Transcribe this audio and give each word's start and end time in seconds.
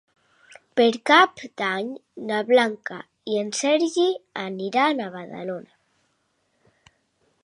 Per 0.79 0.85
Cap 1.09 1.43
d'Any 1.61 1.91
na 2.31 2.39
Blanca 2.47 2.97
i 3.33 3.37
en 3.43 3.53
Sergi 3.59 4.07
aniran 4.47 5.05
a 5.05 5.11
Badalona. 5.17 6.93